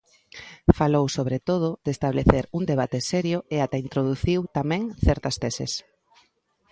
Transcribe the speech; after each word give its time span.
Falou 0.79 1.05
sobre 1.17 1.37
todo 1.49 1.69
de 1.85 1.91
establecer 1.95 2.43
un 2.57 2.63
debate 2.71 2.99
serio 3.11 3.37
e 3.55 3.57
ata 3.65 3.81
introduciu 3.85 4.39
tamén 4.57 4.81
certas 5.07 5.35
teses. 5.43 5.71